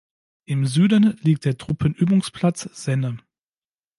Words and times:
Im 0.45 0.65
Süden 0.65 1.15
liegt 1.21 1.45
der 1.45 1.59
Truppenübungsplatz 1.59 2.61
Senne. 2.73 3.19